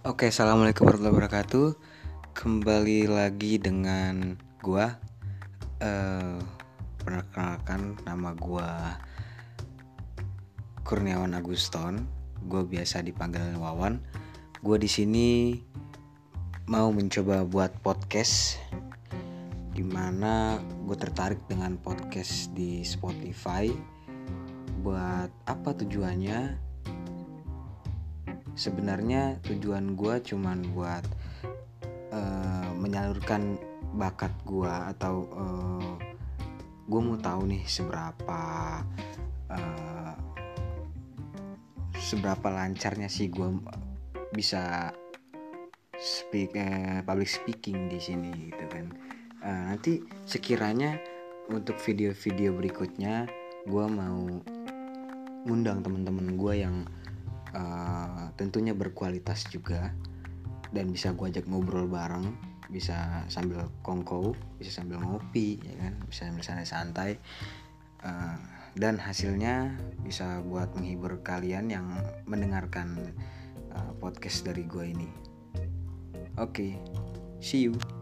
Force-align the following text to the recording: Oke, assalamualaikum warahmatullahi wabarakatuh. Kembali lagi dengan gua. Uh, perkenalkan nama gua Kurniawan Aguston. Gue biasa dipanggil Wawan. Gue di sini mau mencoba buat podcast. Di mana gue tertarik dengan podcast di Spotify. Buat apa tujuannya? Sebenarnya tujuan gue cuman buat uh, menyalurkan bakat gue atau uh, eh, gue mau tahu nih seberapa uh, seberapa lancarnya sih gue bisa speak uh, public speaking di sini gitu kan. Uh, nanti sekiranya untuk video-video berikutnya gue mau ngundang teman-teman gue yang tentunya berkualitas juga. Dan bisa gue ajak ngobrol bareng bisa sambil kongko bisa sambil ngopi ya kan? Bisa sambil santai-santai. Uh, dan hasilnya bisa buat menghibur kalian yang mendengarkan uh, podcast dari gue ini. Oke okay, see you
Oke, 0.00 0.32
assalamualaikum 0.32 0.88
warahmatullahi 0.88 1.12
wabarakatuh. 1.12 1.68
Kembali 2.32 3.04
lagi 3.04 3.60
dengan 3.60 4.32
gua. 4.64 4.96
Uh, 5.76 6.40
perkenalkan 7.04 8.00
nama 8.08 8.32
gua 8.32 8.96
Kurniawan 10.88 11.36
Aguston. 11.36 12.08
Gue 12.48 12.64
biasa 12.64 13.04
dipanggil 13.04 13.60
Wawan. 13.60 14.00
Gue 14.64 14.80
di 14.80 14.88
sini 14.88 15.60
mau 16.64 16.88
mencoba 16.88 17.44
buat 17.44 17.68
podcast. 17.84 18.56
Di 19.76 19.84
mana 19.84 20.64
gue 20.88 20.96
tertarik 20.96 21.44
dengan 21.44 21.76
podcast 21.76 22.48
di 22.56 22.80
Spotify. 22.88 23.68
Buat 24.80 25.28
apa 25.44 25.76
tujuannya? 25.76 26.69
Sebenarnya 28.54 29.38
tujuan 29.46 29.94
gue 29.94 30.14
cuman 30.22 30.58
buat 30.74 31.04
uh, 32.12 32.70
menyalurkan 32.76 33.58
bakat 33.94 34.30
gue 34.46 34.70
atau 34.70 35.26
uh, 35.34 35.82
eh, 35.82 35.92
gue 36.86 37.00
mau 37.02 37.18
tahu 37.18 37.50
nih 37.50 37.62
seberapa 37.66 38.42
uh, 39.50 40.14
seberapa 41.98 42.48
lancarnya 42.50 43.10
sih 43.10 43.30
gue 43.30 43.50
bisa 44.30 44.94
speak 45.98 46.54
uh, 46.54 47.02
public 47.02 47.28
speaking 47.28 47.90
di 47.90 47.98
sini 47.98 48.30
gitu 48.50 48.64
kan. 48.70 48.86
Uh, 49.40 49.62
nanti 49.72 50.04
sekiranya 50.28 51.00
untuk 51.50 51.76
video-video 51.82 52.54
berikutnya 52.54 53.26
gue 53.66 53.86
mau 53.90 54.24
ngundang 55.44 55.82
teman-teman 55.82 56.36
gue 56.36 56.54
yang 56.62 56.76
tentunya 58.40 58.72
berkualitas 58.72 59.44
juga. 59.52 59.92
Dan 60.72 60.88
bisa 60.88 61.12
gue 61.12 61.28
ajak 61.28 61.44
ngobrol 61.44 61.84
bareng 61.90 62.48
bisa 62.70 63.26
sambil 63.26 63.66
kongko 63.82 64.38
bisa 64.54 64.80
sambil 64.80 65.02
ngopi 65.02 65.60
ya 65.60 65.76
kan? 65.76 65.92
Bisa 66.08 66.30
sambil 66.32 66.44
santai-santai. 66.46 67.10
Uh, 68.00 68.40
dan 68.80 68.96
hasilnya 68.96 69.76
bisa 70.00 70.40
buat 70.46 70.72
menghibur 70.72 71.20
kalian 71.20 71.68
yang 71.68 71.84
mendengarkan 72.24 73.12
uh, 73.76 73.92
podcast 74.00 74.46
dari 74.46 74.64
gue 74.64 74.84
ini. 74.96 75.10
Oke 76.40 76.72
okay, 76.72 76.72
see 77.44 77.68
you 77.68 77.99